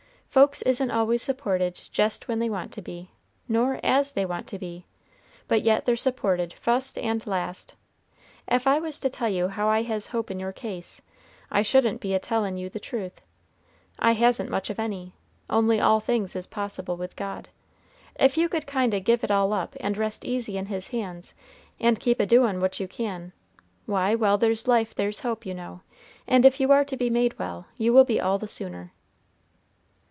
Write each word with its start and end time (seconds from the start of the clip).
Folks 0.31 0.61
isn't 0.61 0.91
always 0.91 1.21
supported 1.21 1.77
jest 1.91 2.29
when 2.29 2.39
they 2.39 2.49
want 2.49 2.71
to 2.71 2.81
be, 2.81 3.11
nor 3.49 3.81
as 3.83 4.13
they 4.13 4.25
want 4.25 4.47
to 4.47 4.57
be; 4.57 4.85
but 5.49 5.61
yet 5.61 5.83
they're 5.83 5.97
supported 5.97 6.53
fust 6.53 6.97
and 6.97 7.27
last. 7.27 7.75
Ef 8.47 8.65
I 8.65 8.79
was 8.79 8.97
to 9.01 9.09
tell 9.09 9.27
you 9.27 9.49
how 9.49 9.67
as 9.69 9.73
I 9.73 9.81
has 9.89 10.07
hope 10.07 10.31
in 10.31 10.39
your 10.39 10.53
case, 10.53 11.01
I 11.51 11.61
shouldn't 11.61 11.99
be 11.99 12.13
a 12.13 12.19
tellin' 12.19 12.55
you 12.55 12.69
the 12.69 12.79
truth. 12.79 13.19
I 13.99 14.13
hasn't 14.13 14.49
much 14.49 14.69
of 14.69 14.79
any; 14.79 15.15
only 15.49 15.81
all 15.81 15.99
things 15.99 16.33
is 16.33 16.47
possible 16.47 16.95
with 16.95 17.17
God. 17.17 17.49
If 18.15 18.37
you 18.37 18.47
could 18.47 18.65
kind 18.65 18.95
o' 18.95 19.01
give 19.01 19.25
it 19.25 19.31
all 19.31 19.51
up 19.51 19.75
and 19.81 19.97
rest 19.97 20.23
easy 20.23 20.55
in 20.57 20.67
His 20.67 20.87
hands, 20.87 21.35
and 21.77 21.99
keep 21.99 22.21
a 22.21 22.25
doin' 22.25 22.61
what 22.61 22.79
you 22.79 22.87
can, 22.87 23.33
why, 23.85 24.15
while 24.15 24.37
there's 24.37 24.65
life 24.65 24.95
there's 24.95 25.19
hope, 25.19 25.45
you 25.45 25.53
know; 25.53 25.81
and 26.25 26.45
if 26.45 26.57
you 26.61 26.71
are 26.71 26.85
to 26.85 26.95
be 26.95 27.09
made 27.09 27.37
well, 27.37 27.65
you 27.75 27.91
will 27.91 28.05
be 28.05 28.17
all 28.21 28.37
the 28.37 28.47
sooner." 28.47 28.93